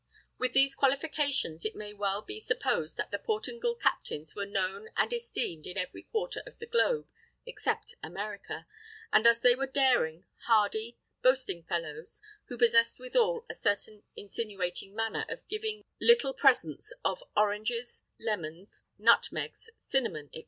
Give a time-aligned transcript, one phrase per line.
[0.39, 5.13] With these qualifications, it may well be supposed that the Portingal captains were known and
[5.13, 7.07] esteemed in every quarter of the globe
[7.45, 8.65] except America;
[9.13, 15.23] and as they were daring, hardy, boasting fellows, who possessed withal a certain insinuating manner
[15.29, 20.39] of giving little presents of oranges, lemons, nutmegs, cinnamon, &c.